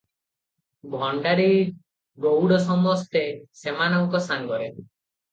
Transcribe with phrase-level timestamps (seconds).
[0.93, 1.43] ଭଣ୍ତାରୀ
[2.25, 3.21] ଗଉଡ଼ ସମସ୍ତେ
[3.61, 4.71] ସେମାନଙ୍କ ସାଙ୍ଗରେ।